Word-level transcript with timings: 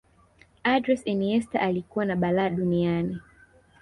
andres 0.63 1.03
iniesta 1.07 1.59
alikuwa 1.61 2.05
na 2.05 2.15
balaa 2.15 2.49
duniani 2.49 3.17